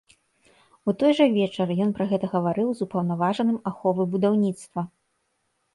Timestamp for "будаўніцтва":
4.17-4.81